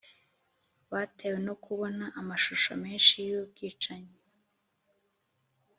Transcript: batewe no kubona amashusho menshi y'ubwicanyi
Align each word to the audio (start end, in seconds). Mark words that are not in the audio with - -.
batewe 0.91 1.37
no 1.47 1.55
kubona 1.63 2.05
amashusho 2.19 2.71
menshi 2.83 3.15
y'ubwicanyi 3.27 4.17